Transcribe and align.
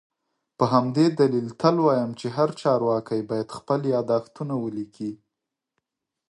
په 0.57 0.65
همدې 0.73 1.05
دلیل 1.19 1.47
تل 1.61 1.75
وایم 1.85 2.11
چي 2.19 2.27
هر 2.37 2.49
چارواکی 2.61 3.21
باید 3.29 3.55
خپل 3.57 3.79
یادښتونه 3.93 4.53
ولیکي 4.63 5.11